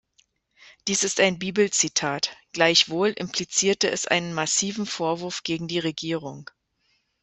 [0.87, 6.49] Dies ist ein Bibelzitat; gleichwohl implizierte es einen massiven Vorwurf gegen die Regierung.